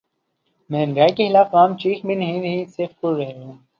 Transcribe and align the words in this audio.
مہنگائی 0.69 1.13
کے 1.15 1.27
خلاف 1.27 1.53
عوام 1.53 1.77
چیخ 1.77 2.05
بھی 2.05 2.15
نہیں 2.15 2.41
رہے‘ 2.41 2.65
صرف 2.75 2.99
کڑھ 3.01 3.15
رہے 3.17 3.33
ہیں۔ 3.33 3.55